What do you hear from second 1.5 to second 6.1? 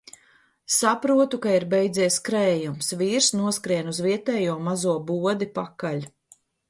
ir beidzies krējums. Vīrs noskrien uz vietējo mazo bodi pakaļ.